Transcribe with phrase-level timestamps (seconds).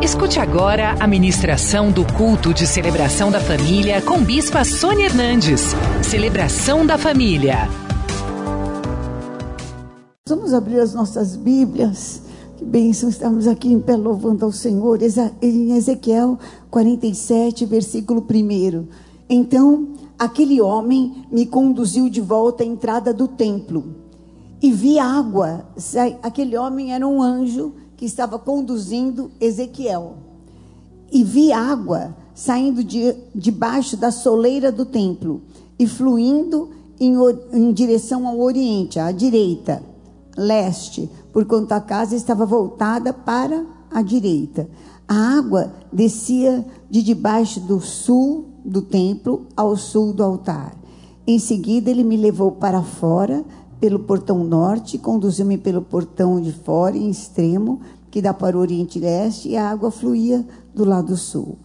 [0.00, 5.60] Escute agora a ministração do culto de celebração da família com Bispa Sônia Hernandes.
[6.04, 7.68] Celebração da família.
[10.28, 12.22] Vamos abrir as nossas Bíblias.
[12.56, 15.00] Que bênção estamos aqui em pé louvando ao Senhor.
[15.42, 16.38] Em Ezequiel
[16.70, 18.86] 47, versículo 1.
[19.28, 23.96] Então, aquele homem me conduziu de volta à entrada do templo
[24.62, 25.66] e vi água.
[26.22, 30.14] Aquele homem era um anjo que estava conduzindo Ezequiel.
[31.10, 35.42] E vi água saindo de, debaixo da soleira do templo
[35.76, 37.14] e fluindo em,
[37.52, 39.82] em direção ao oriente, à direita,
[40.36, 44.68] leste, porquanto a casa estava voltada para a direita.
[45.08, 50.76] A água descia de debaixo do sul do templo ao sul do altar.
[51.26, 53.44] Em seguida, ele me levou para fora
[53.80, 57.80] pelo portão norte, conduziu-me pelo portão de fora, em extremo,
[58.10, 61.58] que dá para o oriente e leste, e a água fluía do lado sul.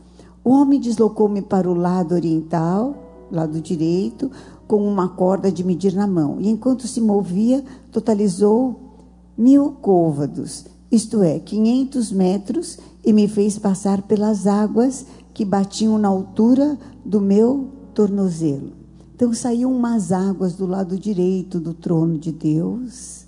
[0.43, 2.95] O homem deslocou-me para o lado oriental,
[3.31, 4.29] lado direito,
[4.67, 6.37] com uma corda de medir na mão.
[6.39, 8.79] E enquanto se movia, totalizou
[9.37, 16.07] mil côvados, isto é, 500 metros, e me fez passar pelas águas que batiam na
[16.07, 18.71] altura do meu tornozelo.
[19.15, 23.25] Então saíam umas águas do lado direito do trono de Deus.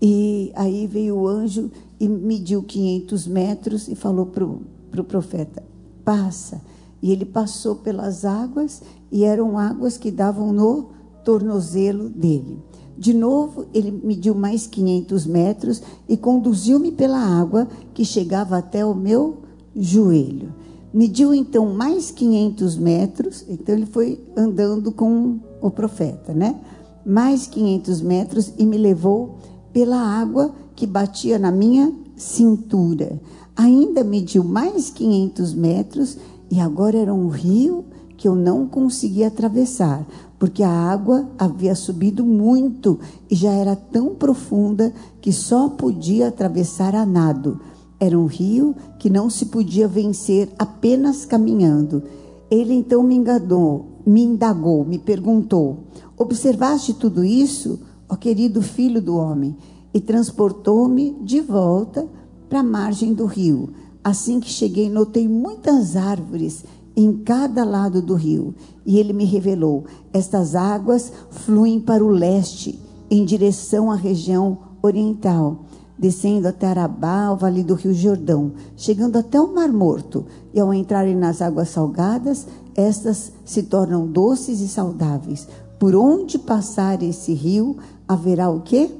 [0.00, 4.60] E aí veio o anjo e mediu 500 metros e falou para o
[4.90, 5.62] pro profeta:
[6.04, 6.60] passa.
[7.00, 8.82] E ele passou pelas águas
[9.12, 10.88] e eram águas que davam no
[11.24, 12.58] tornozelo dele.
[12.96, 18.94] De novo, ele mediu mais 500 metros e conduziu-me pela água que chegava até o
[18.94, 19.42] meu
[19.76, 20.52] joelho.
[20.92, 26.58] Mediu então mais 500 metros, então ele foi andando com o profeta, né?
[27.06, 29.36] Mais 500 metros e me levou
[29.72, 33.20] pela água que batia na minha cintura.
[33.56, 36.16] Ainda mediu mais 500 metros
[36.48, 37.84] e agora era um rio
[38.16, 40.06] que eu não conseguia atravessar,
[40.38, 46.94] porque a água havia subido muito e já era tão profunda que só podia atravessar
[46.94, 47.60] a nado.
[47.98, 52.04] Era um rio que não se podia vencer apenas caminhando.
[52.48, 55.78] Ele então me enganou, me indagou, me perguntou:
[56.16, 59.56] Observaste tudo isso, ó querido filho do homem?
[59.92, 62.06] E transportou-me de volta
[62.48, 63.70] para a margem do rio.
[64.02, 66.64] Assim que cheguei, notei muitas árvores
[66.96, 68.54] em cada lado do rio.
[68.84, 72.78] E ele me revelou: estas águas fluem para o leste,
[73.10, 75.64] em direção à região oriental
[75.98, 80.26] descendo até Arabá, o vale do Rio Jordão, chegando até o Mar Morto.
[80.54, 85.48] E ao entrarem nas águas salgadas, estas se tornam doces e saudáveis.
[85.78, 87.76] Por onde passar esse rio,
[88.06, 88.90] haverá o quê?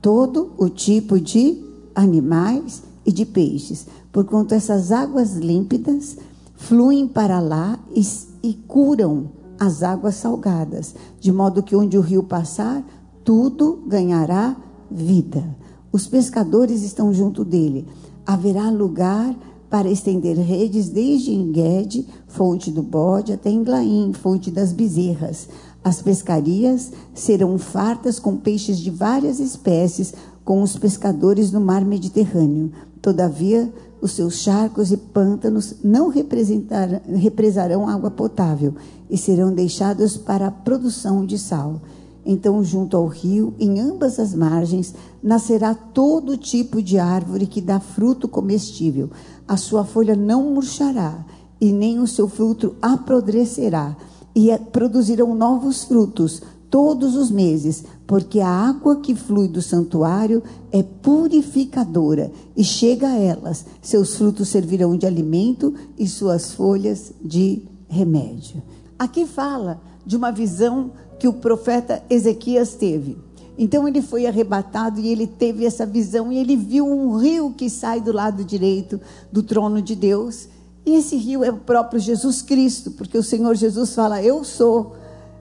[0.00, 1.62] Todo o tipo de
[1.94, 3.86] animais e de peixes.
[4.12, 6.16] Porquanto essas águas límpidas
[6.56, 8.02] fluem para lá e,
[8.42, 12.84] e curam as águas salgadas, de modo que onde o rio passar,
[13.24, 14.56] tudo ganhará
[14.90, 15.44] vida.
[15.90, 17.86] Os pescadores estão junto dele.
[18.24, 19.34] Haverá lugar
[19.68, 25.48] para estender redes desde Enguede, fonte do bode, até Englaim, fonte das bezerras.
[25.86, 30.12] As pescarias serão fartas com peixes de várias espécies,
[30.44, 32.72] com os pescadores no mar Mediterrâneo.
[33.00, 38.74] Todavia, os seus charcos e pântanos não represarão água potável
[39.08, 41.80] e serão deixados para a produção de sal.
[42.24, 44.92] Então, junto ao rio, em ambas as margens,
[45.22, 49.08] nascerá todo tipo de árvore que dá fruto comestível.
[49.46, 51.24] A sua folha não murchará,
[51.60, 53.96] e nem o seu fruto apodrecerá,
[54.36, 60.42] e é, produzirão novos frutos todos os meses, porque a água que flui do santuário
[60.70, 63.64] é purificadora e chega a elas.
[63.80, 68.62] Seus frutos servirão de alimento e suas folhas de remédio.
[68.98, 73.16] Aqui fala de uma visão que o profeta Ezequias teve.
[73.56, 77.70] Então ele foi arrebatado e ele teve essa visão e ele viu um rio que
[77.70, 79.00] sai do lado direito
[79.32, 80.48] do trono de Deus.
[80.86, 84.94] E esse rio é o próprio Jesus Cristo, porque o Senhor Jesus fala: Eu sou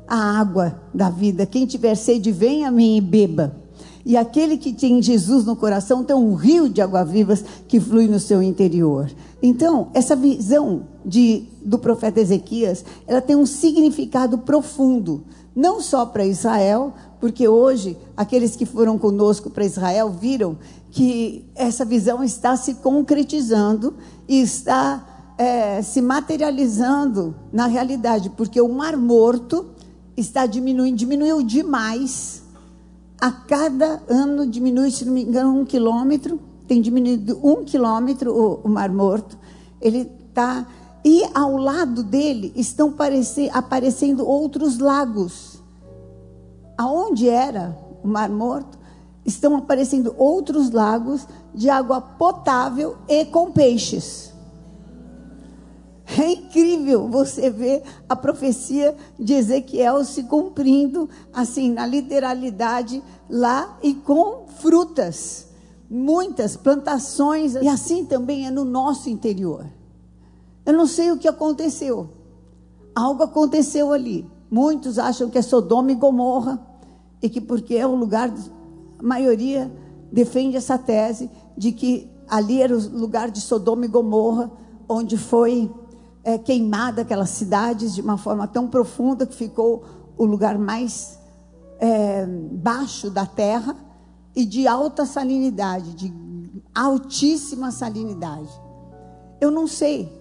[0.07, 1.45] a água da vida.
[1.45, 3.55] Quem tiver sede, venha a mim e beba.
[4.03, 8.07] E aquele que tem Jesus no coração tem um rio de água vivas que flui
[8.07, 9.11] no seu interior.
[9.41, 15.23] Então, essa visão de, do profeta Ezequias, ela tem um significado profundo
[15.55, 20.57] não só para Israel, porque hoje aqueles que foram conosco para Israel viram
[20.91, 23.95] que essa visão está se concretizando
[24.27, 29.67] e está é, se materializando na realidade, porque o Mar Morto
[30.15, 32.43] está diminuindo, diminuiu demais.
[33.19, 38.67] A cada ano diminui, se não me engano, um quilômetro tem diminuído um quilômetro o,
[38.67, 39.37] o Mar Morto.
[39.79, 40.65] Ele está.
[41.03, 42.93] E ao lado dele estão
[43.53, 45.61] aparecendo outros lagos.
[46.75, 48.77] Aonde era o Mar Morto,
[49.23, 54.33] estão aparecendo outros lagos de água potável e com peixes.
[56.05, 63.95] É incrível você ver a profecia de Ezequiel se cumprindo, assim, na literalidade, lá e
[63.95, 65.47] com frutas,
[65.89, 69.65] muitas plantações, e assim também é no nosso interior.
[70.63, 72.09] Eu não sei o que aconteceu,
[72.93, 74.29] algo aconteceu ali.
[74.49, 76.59] Muitos acham que é Sodoma e Gomorra,
[77.21, 78.31] e que porque é o lugar,
[78.99, 79.71] a maioria
[80.11, 84.51] defende essa tese de que ali era o lugar de Sodoma e Gomorra,
[84.87, 85.71] onde foi
[86.25, 89.85] é, queimada aquelas cidades de uma forma tão profunda que ficou
[90.17, 91.19] o lugar mais
[91.79, 93.75] é, baixo da terra
[94.35, 96.11] e de alta salinidade, de
[96.73, 98.49] altíssima salinidade.
[99.39, 100.11] Eu não sei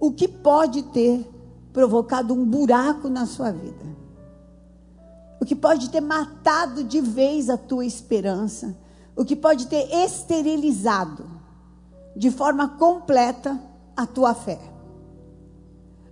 [0.00, 1.28] o que pode ter
[1.74, 3.84] provocado um buraco na sua vida.
[5.42, 8.74] O que pode ter matado de vez a tua esperança.
[9.14, 11.24] O que pode ter esterilizado
[12.16, 13.60] de forma completa
[13.94, 14.69] a tua fé.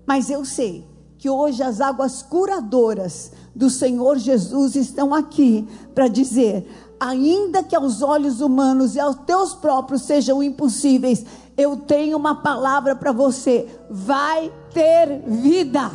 [0.08, 0.86] Mas eu sei
[1.18, 6.66] que hoje as águas curadoras do Senhor Jesus estão aqui para dizer:
[6.98, 11.26] ainda que aos olhos humanos e aos teus próprios sejam impossíveis,
[11.58, 15.90] eu tenho uma palavra para você: vai ter vida,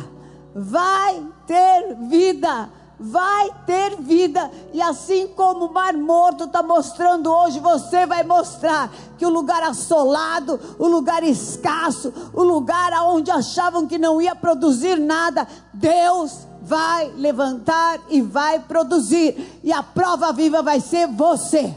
[0.54, 4.50] vai ter vida vai ter vida.
[4.72, 9.62] E assim como o Mar Morto está mostrando hoje, você vai mostrar que o lugar
[9.62, 17.12] assolado, o lugar escasso, o lugar onde achavam que não ia produzir nada, Deus vai
[17.16, 19.60] levantar e vai produzir.
[19.62, 21.74] E a prova viva vai ser você.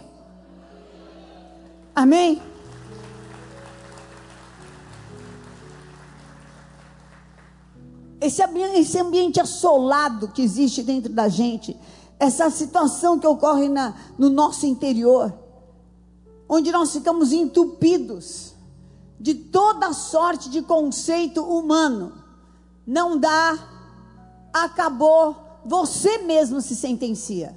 [1.95, 2.41] Amém?
[8.19, 11.77] Esse ambiente, esse ambiente assolado que existe dentro da gente,
[12.19, 15.33] essa situação que ocorre na, no nosso interior,
[16.49, 18.53] onde nós ficamos entupidos
[19.19, 22.13] de toda sorte de conceito humano,
[22.85, 23.57] não dá,
[24.53, 25.35] acabou,
[25.65, 27.55] você mesmo se sentencia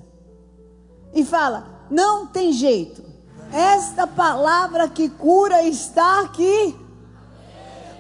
[1.14, 3.02] e fala: não tem jeito,
[3.52, 6.76] esta palavra que cura está aqui.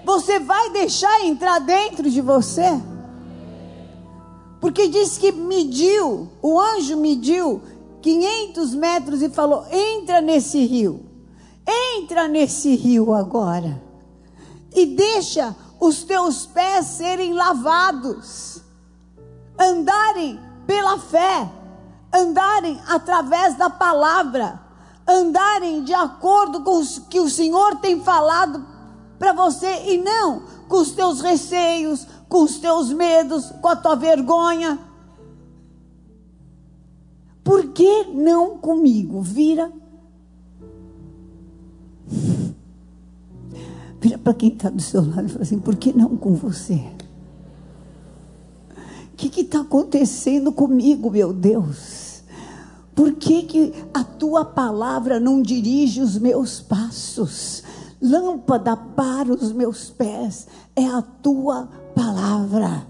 [0.04, 2.80] Você vai deixar entrar dentro de você?
[4.60, 7.62] Porque diz que mediu, o anjo mediu
[8.02, 11.04] 500 metros e falou: entra nesse rio,
[11.96, 13.82] entra nesse rio agora,
[14.74, 18.62] e deixa os teus pés serem lavados,
[19.58, 21.50] andarem pela fé,
[22.12, 24.60] andarem através da palavra,
[25.08, 28.69] andarem de acordo com o que o Senhor tem falado
[29.20, 33.94] para você e não com os teus receios, com os teus medos, com a tua
[33.94, 34.78] vergonha.
[37.44, 39.20] Por que não comigo?
[39.20, 39.70] Vira.
[44.00, 46.82] Vira para quem está do seu lado e fala assim: por que não com você?
[49.12, 52.22] O que está acontecendo comigo, meu Deus?
[52.94, 57.62] Por que, que a tua palavra não dirige os meus passos?
[58.00, 62.86] Lâmpada para os meus pés é a tua palavra,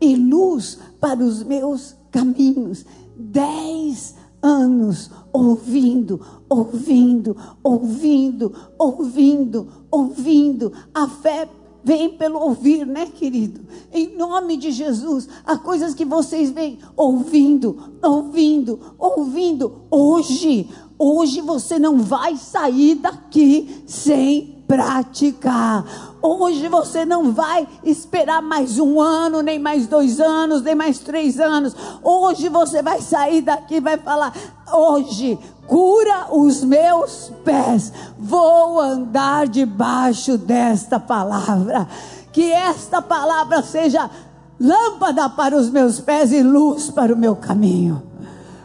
[0.00, 2.84] e luz para os meus caminhos.
[3.16, 10.72] Dez anos ouvindo, ouvindo, ouvindo, ouvindo, ouvindo.
[10.94, 11.48] A fé
[11.82, 13.60] vem pelo ouvir, né, querido?
[13.92, 19.82] Em nome de Jesus, há coisas que vocês vêm ouvindo, ouvindo, ouvindo.
[19.90, 20.68] Hoje,
[20.98, 25.84] Hoje você não vai sair daqui sem praticar.
[26.20, 31.38] Hoje você não vai esperar mais um ano, nem mais dois anos, nem mais três
[31.38, 31.74] anos.
[32.02, 34.34] Hoje você vai sair daqui e vai falar:
[34.72, 37.92] hoje cura os meus pés.
[38.18, 41.86] Vou andar debaixo desta palavra.
[42.32, 44.10] Que esta palavra seja
[44.58, 48.02] lâmpada para os meus pés e luz para o meu caminho.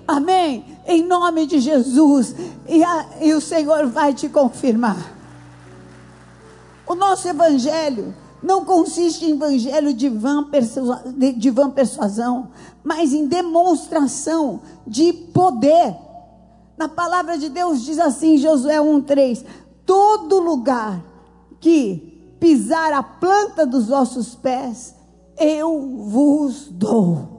[0.07, 2.36] Amém em nome de Jesus,
[2.67, 5.13] e, a, e o Senhor vai te confirmar.
[6.86, 10.45] O nosso evangelho não consiste em evangelho de vã,
[11.38, 12.50] de vã persuasão,
[12.83, 15.95] mas em demonstração de poder.
[16.77, 19.46] Na palavra de Deus diz assim, Josué 1,3:
[19.86, 21.03] Todo lugar
[21.60, 24.96] que pisar a planta dos vossos pés,
[25.38, 27.34] eu vos dou.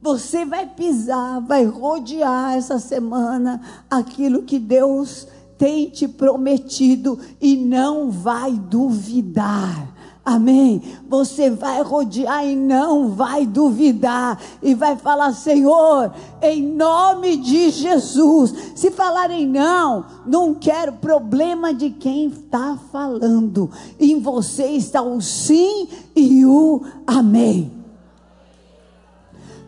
[0.00, 5.26] Você vai pisar, vai rodear essa semana aquilo que Deus
[5.58, 9.97] tem te prometido e não vai duvidar.
[10.28, 10.82] Amém.
[11.08, 14.38] Você vai rodear e não vai duvidar.
[14.62, 18.52] E vai falar, Senhor, em nome de Jesus.
[18.76, 23.70] Se falarem não, não quero problema de quem está falando.
[23.98, 27.72] Em você está o sim e o amém.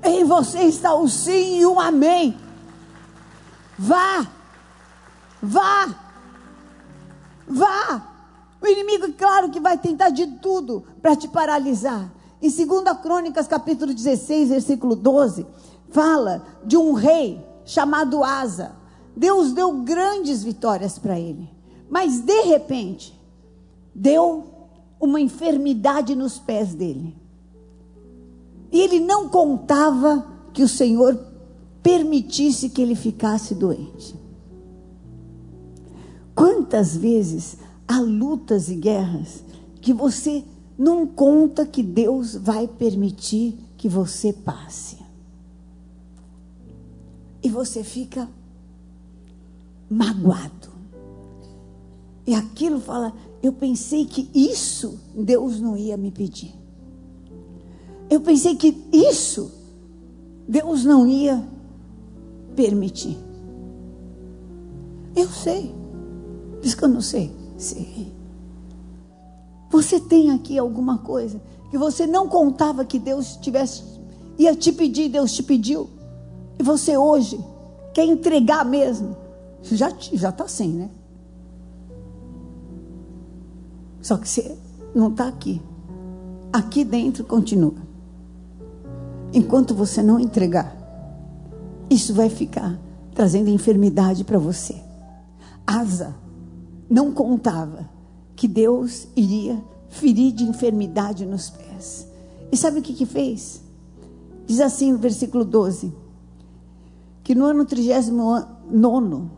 [0.05, 2.37] Em você está o sim e o amém.
[3.79, 4.27] Vá,
[5.43, 5.89] vá,
[7.49, 8.10] vá.
[8.63, 12.13] O inimigo, claro que vai tentar de tudo para te paralisar.
[12.43, 15.47] Em 2 Crônicas, capítulo 16, versículo 12,
[15.91, 18.77] fala de um rei chamado Asa.
[19.17, 21.51] Deus deu grandes vitórias para ele.
[21.89, 23.19] Mas de repente,
[23.95, 24.45] deu
[25.01, 27.17] uma enfermidade nos pés dele.
[28.71, 31.19] E ele não contava que o Senhor
[31.83, 34.15] permitisse que ele ficasse doente.
[36.35, 37.59] Quantas vezes
[37.91, 39.43] há lutas e guerras
[39.81, 40.45] que você
[40.79, 44.99] não conta que Deus vai permitir que você passe.
[47.43, 48.29] E você fica
[49.91, 50.71] magoado.
[52.25, 56.55] E aquilo fala, eu pensei que isso Deus não ia me pedir.
[58.09, 59.51] Eu pensei que isso
[60.47, 61.45] Deus não ia
[62.55, 63.19] permitir.
[65.17, 65.75] Eu sei.
[66.63, 67.40] Diz que eu não sei.
[67.61, 68.11] Sim.
[69.71, 71.41] Você tem aqui alguma coisa
[71.71, 73.85] que você não contava que Deus tivesse
[74.39, 75.91] ia te pedir, Deus te pediu.
[76.59, 77.39] E você hoje
[77.93, 79.15] quer entregar mesmo.
[79.63, 80.91] Já já tá sem, né?
[84.01, 84.57] Só que você
[84.95, 85.61] não está aqui.
[86.51, 87.75] Aqui dentro continua.
[89.35, 90.75] Enquanto você não entregar,
[91.91, 92.81] isso vai ficar
[93.15, 94.83] trazendo enfermidade para você.
[95.67, 96.15] Asa
[96.91, 97.89] não contava
[98.35, 102.09] que Deus iria ferir de enfermidade nos pés.
[102.51, 103.63] E sabe o que que fez?
[104.45, 105.93] Diz assim no versículo 12:
[107.23, 109.29] que no ano 39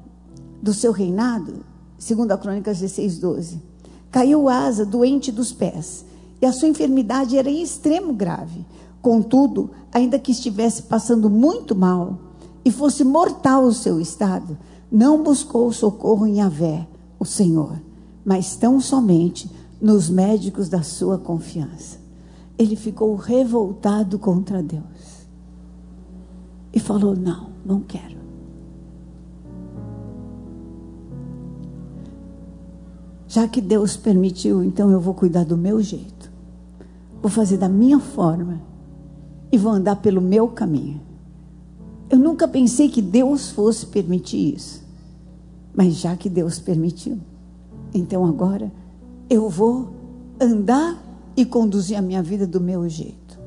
[0.62, 1.64] do seu reinado,
[1.98, 3.60] segundo a Crônicas 16, 12,
[4.10, 6.06] caiu Asa doente dos pés,
[6.40, 8.64] e a sua enfermidade era em extremo grave.
[9.02, 12.18] Contudo, ainda que estivesse passando muito mal
[12.64, 14.56] e fosse mortal o seu estado,
[14.90, 16.86] não buscou socorro em Yahvé,
[17.22, 17.80] o Senhor,
[18.24, 19.48] mas tão somente
[19.80, 21.98] nos médicos da sua confiança.
[22.58, 25.26] Ele ficou revoltado contra Deus
[26.72, 28.20] e falou: Não, não quero.
[33.28, 36.30] Já que Deus permitiu, então eu vou cuidar do meu jeito,
[37.22, 38.60] vou fazer da minha forma
[39.50, 41.00] e vou andar pelo meu caminho.
[42.10, 44.81] Eu nunca pensei que Deus fosse permitir isso.
[45.74, 47.18] Mas já que Deus permitiu,
[47.94, 48.70] então agora
[49.28, 49.90] eu vou
[50.40, 51.02] andar
[51.36, 53.40] e conduzir a minha vida do meu jeito.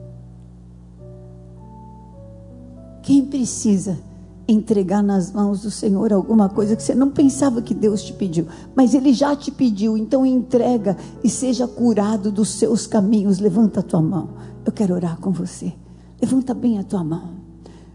[3.03, 3.99] Quem precisa
[4.47, 8.47] entregar nas mãos do Senhor alguma coisa que você não pensava que Deus te pediu,
[8.75, 13.39] mas Ele já te pediu, então entrega e seja curado dos seus caminhos.
[13.39, 14.29] Levanta a tua mão.
[14.65, 15.73] Eu quero orar com você.
[16.19, 17.35] Levanta bem a tua mão.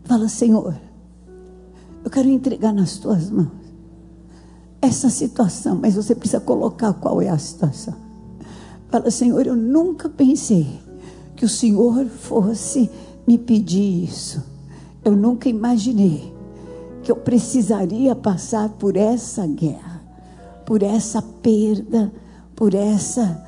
[0.04, 0.76] Fala, Senhor,
[2.04, 3.59] eu quero entregar nas tuas mãos
[4.80, 7.94] essa situação, mas você precisa colocar qual é a situação.
[8.88, 10.80] Fala, Senhor, eu nunca pensei
[11.36, 12.90] que o Senhor fosse
[13.26, 14.42] me pedir isso.
[15.04, 16.32] Eu nunca imaginei
[17.02, 20.02] que eu precisaria passar por essa guerra,
[20.66, 22.12] por essa perda,
[22.54, 23.46] por essa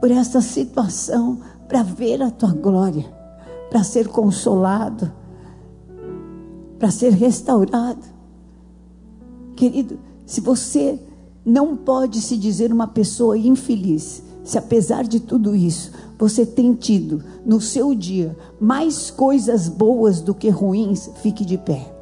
[0.00, 3.04] por essa situação para ver a tua glória,
[3.68, 5.12] para ser consolado,
[6.78, 8.02] para ser restaurado.
[9.56, 11.00] Querido, se você
[11.42, 17.24] não pode se dizer uma pessoa infeliz, se apesar de tudo isso, você tem tido
[17.46, 21.94] no seu dia mais coisas boas do que ruins, fique de pé.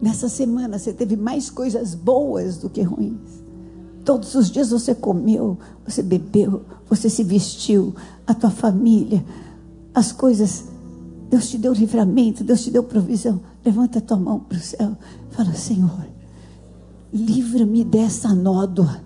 [0.00, 3.47] Nessa semana você teve mais coisas boas do que ruins.
[4.08, 7.94] Todos os dias você comeu, você bebeu, você se vestiu,
[8.26, 9.22] a tua família,
[9.94, 10.64] as coisas.
[11.28, 13.38] Deus te deu livramento, Deus te deu provisão.
[13.62, 14.96] Levanta a tua mão para o céu.
[15.32, 16.06] Fala, Senhor,
[17.12, 18.98] livra-me dessa nódoa,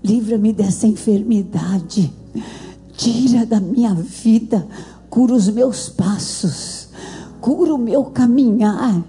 [0.00, 2.14] livra-me dessa enfermidade,
[2.92, 4.64] tira da minha vida,
[5.10, 6.90] cura os meus passos,
[7.40, 9.02] cura o meu caminhar,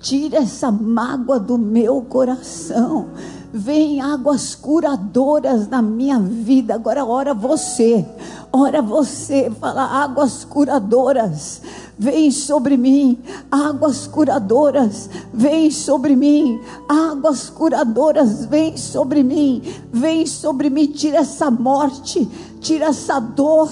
[0.00, 3.10] tira essa mágoa do meu coração
[3.52, 6.74] Vem águas curadoras na minha vida.
[6.74, 8.06] Agora ora você.
[8.52, 11.62] Ora você, fala águas curadoras
[12.00, 13.18] vem sobre mim,
[13.50, 19.60] águas curadoras, vem sobre mim, águas curadoras, vem sobre mim,
[19.92, 22.26] vem sobre mim, tira essa morte,
[22.58, 23.70] tira essa dor,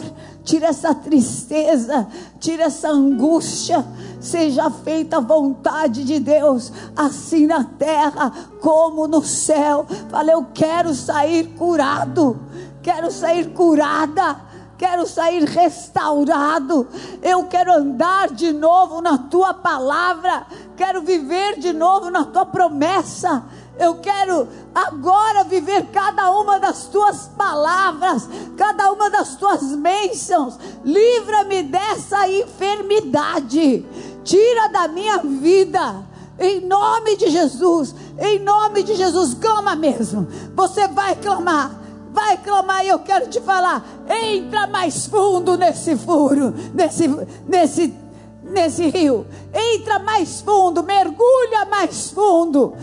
[0.49, 2.09] tira essa tristeza,
[2.41, 3.85] tira essa angústia.
[4.19, 9.87] Seja feita a vontade de Deus, assim na terra como no céu.
[10.09, 12.41] Fala, eu quero sair curado,
[12.83, 16.87] quero sair curada quero sair restaurado,
[17.21, 23.43] eu quero andar de novo na tua palavra, quero viver de novo na tua promessa.
[23.79, 30.59] Eu quero agora viver cada uma das tuas palavras, cada uma das tuas bênçãos.
[30.85, 33.87] Livra-me dessa enfermidade.
[34.25, 36.07] Tira da minha vida.
[36.39, 37.95] Em nome de Jesus.
[38.19, 39.35] Em nome de Jesus.
[39.35, 40.27] Clama mesmo.
[40.55, 41.79] Você vai clamar
[42.11, 43.85] vai clamar e eu quero te falar.
[44.09, 47.07] Entra mais fundo nesse furo, nesse,
[47.47, 47.95] nesse,
[48.43, 49.25] nesse rio.
[49.55, 52.75] Entra mais fundo, mergulha mais fundo.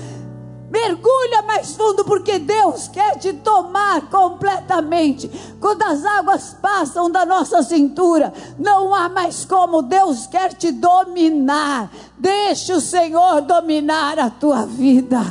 [0.76, 5.32] Mergulha mais fundo, porque Deus quer te tomar completamente.
[5.58, 9.82] Quando as águas passam da nossa cintura, não há mais como.
[9.82, 11.90] Deus quer te dominar.
[12.18, 15.22] Deixa o Senhor dominar a tua vida.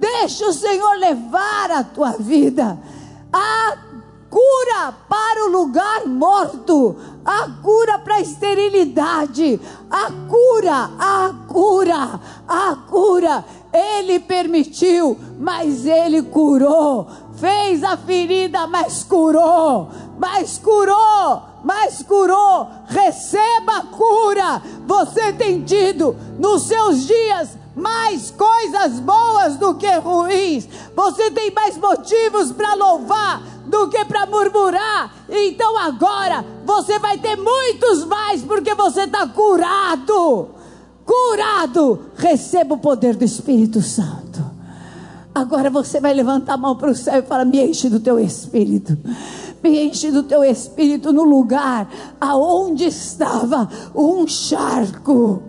[0.00, 2.76] Deixa o Senhor levar a tua vida
[3.32, 3.76] a
[4.30, 12.76] cura para o lugar morto, a cura para a esterilidade, a cura, a cura, a
[12.88, 13.44] cura.
[13.76, 17.06] Ele permitiu, mas ele curou.
[17.36, 22.68] Fez a ferida, mas curou, mas curou, mas curou.
[22.86, 24.62] Receba a cura.
[24.86, 30.66] Você tem tido nos seus dias mais coisas boas do que ruins.
[30.96, 35.12] Você tem mais motivos para louvar do que para murmurar.
[35.28, 40.48] Então agora você vai ter muitos mais porque você está curado.
[41.06, 42.10] Curado.
[42.16, 44.44] Receba o poder do Espírito Santo.
[45.34, 48.18] Agora você vai levantar a mão para o céu e falar: Me enche do teu
[48.18, 48.98] espírito
[49.62, 51.88] me enche do teu espírito no lugar
[52.20, 55.42] aonde estava um charco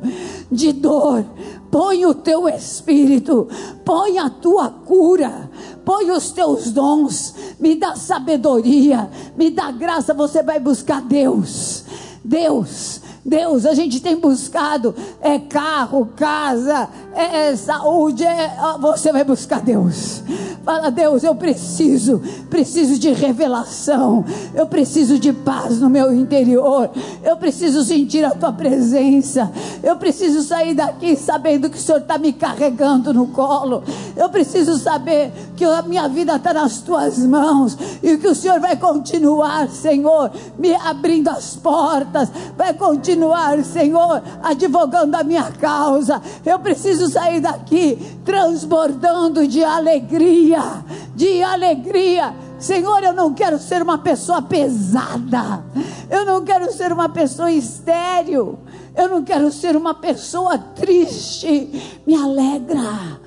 [0.51, 1.25] de dor.
[1.69, 3.47] Põe o teu espírito,
[3.83, 5.51] põe a tua cura,
[5.83, 10.13] põe os teus dons, me dá sabedoria, me dá graça.
[10.13, 11.83] Você vai buscar Deus,
[12.23, 19.23] Deus, Deus, a gente tem buscado é carro, casa, é, é saúde, é, você vai
[19.23, 20.21] buscar Deus.
[20.63, 26.91] Fala, Deus, eu preciso, preciso de revelação, eu preciso de paz no meu interior,
[27.23, 29.49] eu preciso sentir a tua presença,
[29.81, 33.81] eu preciso sair daqui sabendo que o Senhor está me carregando no colo,
[34.17, 38.59] eu preciso saber que a minha vida está nas tuas mãos e que o Senhor
[38.59, 46.21] vai continuar, Senhor, me abrindo as portas, vai continuar, Senhor, advogando a minha causa.
[46.45, 50.83] Eu preciso sair daqui transbordando de alegria,
[51.15, 52.33] de alegria.
[52.59, 55.63] Senhor, eu não quero ser uma pessoa pesada.
[56.09, 58.57] Eu não quero ser uma pessoa estéril.
[58.95, 61.99] Eu não quero ser uma pessoa triste.
[62.05, 63.19] Me alegra.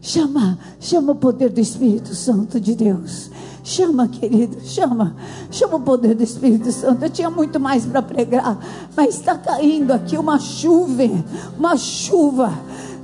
[0.00, 3.30] Chama, chama o poder do Espírito Santo de Deus.
[3.62, 5.14] Chama, querido, chama.
[5.50, 7.04] Chama o poder do Espírito Santo.
[7.04, 8.58] Eu tinha muito mais para pregar,
[8.96, 11.04] mas está caindo aqui uma chuva,
[11.56, 12.52] uma chuva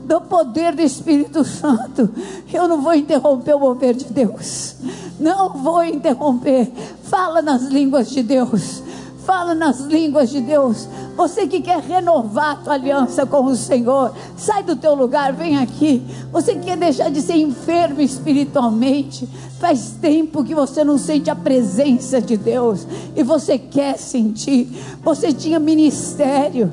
[0.08, 2.08] do poder do Espírito Santo.
[2.52, 4.76] Eu não vou interromper o mover de Deus.
[5.20, 6.72] Não vou interromper.
[7.02, 8.82] Fala nas línguas de Deus.
[9.26, 10.88] Fala nas línguas de Deus.
[11.14, 15.58] Você que quer renovar a tua aliança com o Senhor, sai do teu lugar, vem
[15.58, 16.02] aqui.
[16.32, 19.28] Você que quer deixar de ser enfermo espiritualmente,
[19.60, 24.70] faz tempo que você não sente a presença de Deus e você quer sentir.
[25.02, 26.72] Você tinha ministério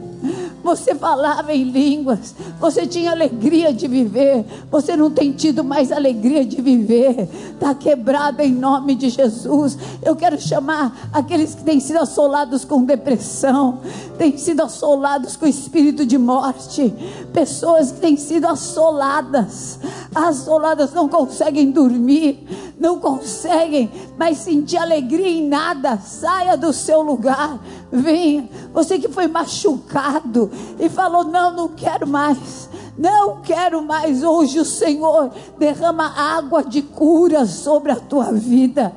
[0.65, 6.43] você falava em línguas, você tinha alegria de viver, você não tem tido mais alegria
[6.43, 9.77] de viver, está quebrada em nome de Jesus.
[10.01, 13.79] Eu quero chamar aqueles que têm sido assolados com depressão,
[14.17, 16.91] têm sido assolados com espírito de morte,
[17.31, 19.79] pessoas que têm sido assoladas,
[20.15, 27.59] assoladas não conseguem dormir, não conseguem mais sentir alegria em nada, saia do seu lugar,
[27.91, 28.49] venha.
[28.73, 32.69] Você que foi machucado e falou: Não, não quero mais.
[32.97, 34.23] Não quero mais.
[34.23, 38.93] Hoje o Senhor derrama água de cura sobre a tua vida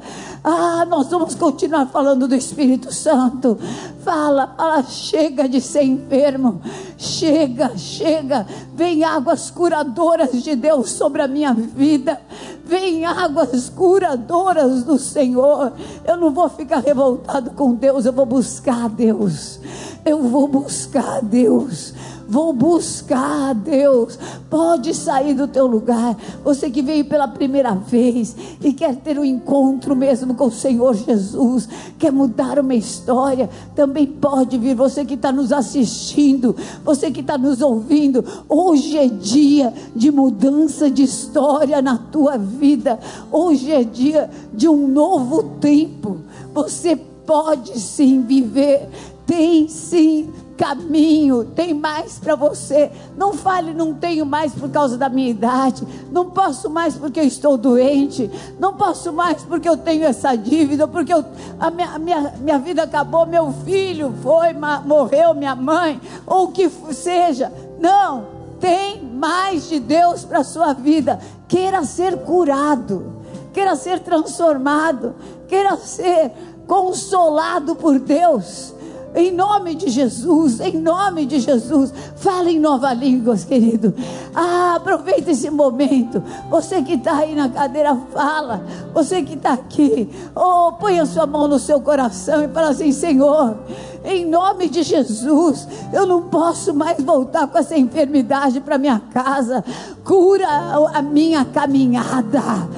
[0.50, 3.58] ah, nós vamos continuar falando do Espírito Santo.
[4.02, 6.62] Fala, fala, chega de ser enfermo.
[6.96, 8.46] Chega, chega.
[8.74, 12.18] Vem águas curadoras de Deus sobre a minha vida.
[12.64, 15.70] Vem águas curadoras do Senhor.
[16.06, 19.60] Eu não vou ficar revoltado com Deus, eu vou buscar a Deus.
[20.02, 21.92] Eu vou buscar a Deus
[22.28, 24.18] Vou buscar a Deus.
[24.50, 26.14] Pode sair do teu lugar.
[26.44, 30.94] Você que veio pela primeira vez e quer ter um encontro mesmo com o Senhor
[30.94, 31.66] Jesus,
[31.98, 34.74] quer mudar uma história, também pode vir.
[34.74, 40.90] Você que está nos assistindo, você que está nos ouvindo, hoje é dia de mudança
[40.90, 42.98] de história na tua vida.
[43.32, 46.18] Hoje é dia de um novo tempo.
[46.52, 48.86] Você pode sim viver,
[49.26, 52.90] tem sim caminho, tem mais para você.
[53.16, 57.24] Não fale, não tenho mais por causa da minha idade, não posso mais porque eu
[57.24, 61.24] estou doente, não posso mais porque eu tenho essa dívida, porque eu,
[61.60, 64.48] a minha, minha, minha vida acabou, meu filho foi,
[64.84, 67.52] morreu, minha mãe, ou o que seja.
[67.78, 68.26] Não,
[68.58, 71.20] tem mais de Deus para a sua vida.
[71.46, 75.14] Queira ser curado, queira ser transformado,
[75.46, 76.32] queira ser
[76.66, 78.74] consolado por Deus.
[79.14, 83.94] Em nome de Jesus, em nome de Jesus, fala em nova língua, querido.
[84.34, 86.22] Ah, aproveita esse momento.
[86.50, 88.62] Você que está aí na cadeira, fala.
[88.92, 92.92] Você que está aqui, oh, põe a sua mão no seu coração e fala assim:
[92.92, 93.56] Senhor,
[94.04, 99.64] em nome de Jesus, eu não posso mais voltar com essa enfermidade para minha casa.
[100.04, 100.46] Cura
[100.92, 102.68] a minha caminhada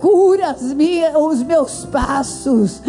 [0.00, 0.56] cura
[1.18, 2.82] os meus passos.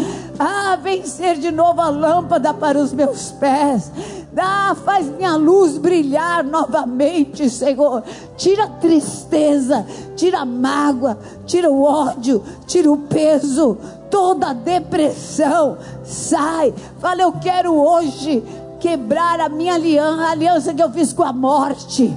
[0.44, 3.92] Ah, vem ser de novo a lâmpada para os meus pés.
[4.36, 8.02] Ah, faz minha luz brilhar novamente, Senhor.
[8.36, 13.78] Tira a tristeza, tira a mágoa, tira o ódio, tira o peso,
[14.10, 15.78] toda a depressão.
[16.04, 18.44] Sai, fala, eu quero hoje
[18.80, 22.12] quebrar a minha aliança, a aliança que eu fiz com a morte,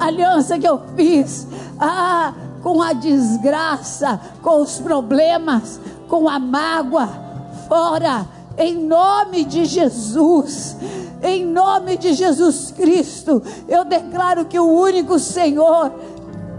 [0.00, 1.46] a aliança que eu fiz
[1.78, 7.30] ah, com a desgraça, com os problemas, com a mágoa
[7.68, 10.76] fora, em nome de Jesus.
[11.22, 15.92] Em nome de Jesus Cristo, eu declaro que o único Senhor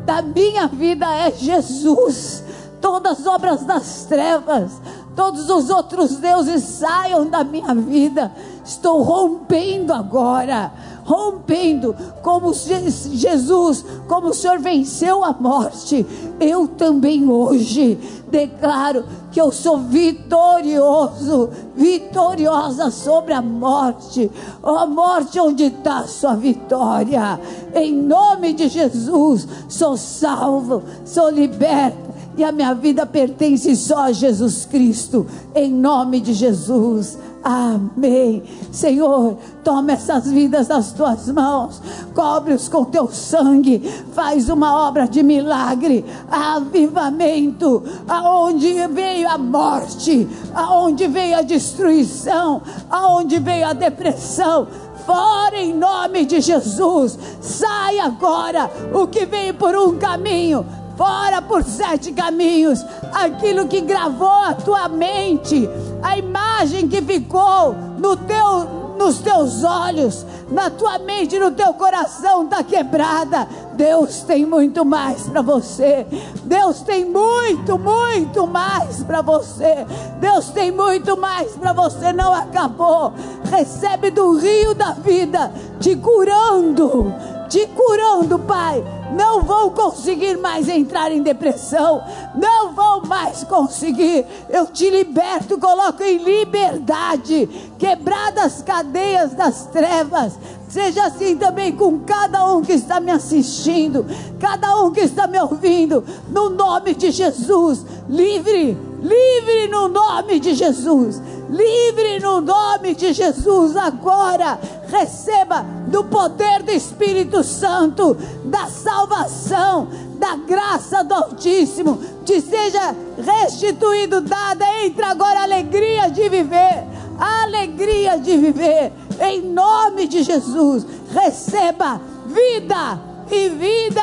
[0.05, 2.43] da minha vida é Jesus.
[2.79, 4.71] Todas as obras das trevas,
[5.15, 8.31] todos os outros deuses saiam da minha vida.
[8.63, 10.71] Estou rompendo agora
[11.05, 16.05] rompendo, como Jesus, como o Senhor venceu a morte,
[16.39, 17.97] eu também hoje
[18.29, 24.29] declaro que eu sou vitorioso, vitoriosa sobre a morte.
[24.61, 27.39] A oh, morte, onde está a sua vitória?
[27.75, 32.13] Em nome de Jesus, sou salvo, sou liberta.
[32.35, 37.17] E a minha vida pertence só a Jesus Cristo, em nome de Jesus.
[37.43, 38.41] Amém.
[38.71, 41.81] Senhor, toma essas vidas nas tuas mãos,
[42.15, 43.79] cobre-os com teu sangue,
[44.13, 50.25] faz uma obra de milagre, avivamento, aonde veio a morte,
[50.55, 54.67] aonde veio a destruição, aonde veio a depressão?
[55.05, 57.19] Fora em nome de Jesus.
[57.41, 62.85] Sai agora o que veio por um caminho, fora por sete caminhos.
[63.13, 65.69] Aquilo que gravou a tua mente,
[66.03, 72.43] a imagem que ficou no teu, nos teus olhos, na tua mente, no teu coração
[72.43, 73.47] está quebrada.
[73.73, 76.05] Deus tem muito mais para você.
[76.43, 79.85] Deus tem muito, muito mais para você.
[80.19, 82.11] Deus tem muito mais para você.
[82.11, 83.13] Não acabou.
[83.49, 87.13] Recebe do rio da vida, te curando,
[87.53, 88.83] te curando, Pai,
[89.15, 94.25] não vão conseguir mais entrar em depressão, não vão mais conseguir.
[94.49, 100.33] Eu te liberto, coloco em liberdade, quebradas cadeias das trevas.
[100.67, 104.03] Seja assim também com cada um que está me assistindo,
[104.39, 110.55] cada um que está me ouvindo, no nome de Jesus, livre, livre no nome de
[110.55, 111.21] Jesus
[111.53, 114.59] livre no nome de Jesus agora.
[114.87, 121.99] Receba do poder do Espírito Santo, da salvação, da graça do Altíssimo.
[122.25, 124.65] Te seja restituído, dada.
[124.83, 126.83] Entra agora a alegria de viver.
[127.19, 128.91] A alegria de viver.
[129.19, 134.01] Em nome de Jesus, receba vida e vida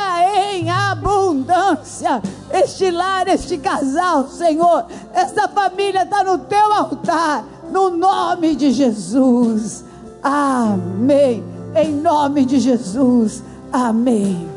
[0.52, 2.20] em abundância.
[2.50, 9.84] Este lar, este casal, Senhor, esta família está no teu altar, no nome de Jesus.
[10.22, 11.44] Amém.
[11.74, 13.42] Em nome de Jesus.
[13.72, 14.48] Amém.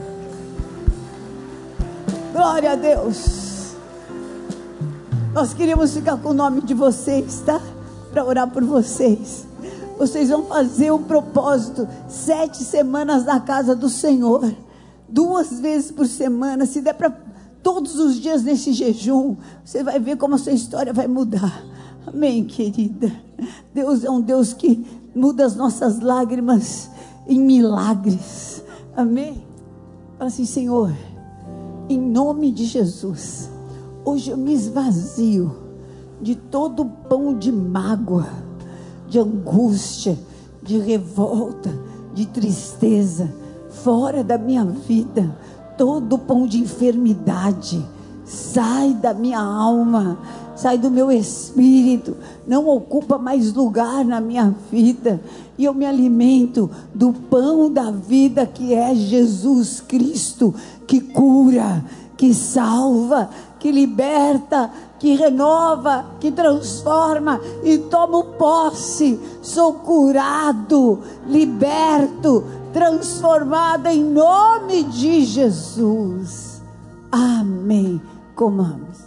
[2.33, 3.75] Glória a Deus.
[5.33, 7.61] Nós queríamos ficar com o nome de vocês, tá?
[8.11, 9.45] Para orar por vocês.
[9.97, 14.51] Vocês vão fazer um propósito, sete semanas na casa do Senhor
[15.13, 16.65] duas vezes por semana.
[16.65, 17.11] Se der para
[17.61, 21.63] todos os dias nesse jejum, você vai ver como a sua história vai mudar.
[22.05, 23.11] Amém, querida.
[23.73, 26.89] Deus é um Deus que muda as nossas lágrimas
[27.27, 28.63] em milagres.
[28.95, 29.45] Amém.
[30.17, 30.91] Fala assim, Senhor,
[31.87, 33.49] em nome de Jesus,
[34.03, 35.55] hoje eu me esvazio
[36.21, 38.27] de todo pão de mágoa,
[39.07, 40.17] de angústia,
[40.61, 41.69] de revolta,
[42.13, 43.33] de tristeza,
[43.81, 45.35] fora da minha vida,
[45.77, 47.83] todo pão de enfermidade,
[48.25, 50.17] sai da minha alma,
[50.55, 52.15] sai do meu espírito,
[52.47, 55.19] não ocupa mais lugar na minha vida,
[55.57, 60.53] e eu me alimento do pão da vida que é Jesus Cristo,
[60.87, 61.83] que cura,
[62.15, 69.19] que salva, que liberta, que renova, que transforma e tomo posse.
[69.41, 76.61] Sou curado, liberto, transformado em nome de Jesus.
[77.11, 78.01] Amém.
[78.35, 78.97] Comamos.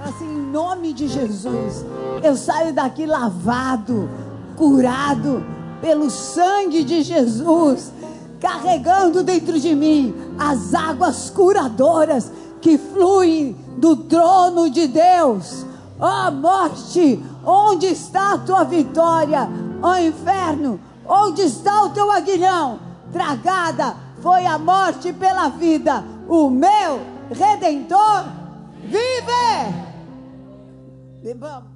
[0.00, 1.86] Assim, em nome de Jesus,
[2.22, 4.08] eu saio daqui lavado,
[4.56, 5.44] curado
[5.80, 7.92] pelo sangue de Jesus,
[8.40, 15.65] carregando dentro de mim as águas curadoras que fluem do trono de Deus.
[15.98, 19.48] Ó oh, morte, onde está a tua vitória?
[19.82, 22.78] Ó oh, inferno, onde está o teu aguilhão?
[23.12, 26.04] Tragada foi a morte pela vida.
[26.28, 28.24] O meu redentor
[28.82, 29.86] vive.
[31.22, 31.75] Bebamos.